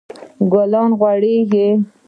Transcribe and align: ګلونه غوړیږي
ګلونه 0.51 0.95
غوړیږي 0.99 1.67